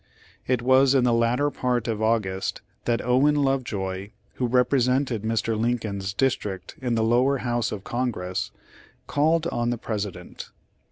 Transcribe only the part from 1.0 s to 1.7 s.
the latter